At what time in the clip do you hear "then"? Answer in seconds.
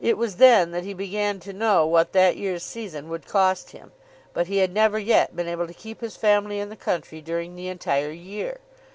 0.37-0.71